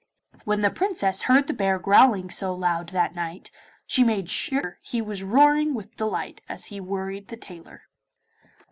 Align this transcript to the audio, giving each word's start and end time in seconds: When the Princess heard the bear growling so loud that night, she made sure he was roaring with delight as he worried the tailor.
When 0.45 0.61
the 0.61 0.71
Princess 0.71 1.21
heard 1.21 1.45
the 1.45 1.53
bear 1.53 1.77
growling 1.77 2.31
so 2.31 2.55
loud 2.55 2.89
that 2.89 3.13
night, 3.13 3.51
she 3.85 4.03
made 4.03 4.31
sure 4.31 4.79
he 4.81 4.99
was 4.99 5.21
roaring 5.21 5.75
with 5.75 5.95
delight 5.95 6.41
as 6.49 6.65
he 6.73 6.79
worried 6.79 7.27
the 7.27 7.37
tailor. 7.37 7.83